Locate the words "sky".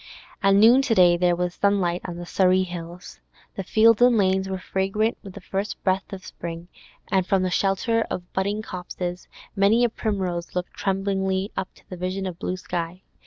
12.57-13.03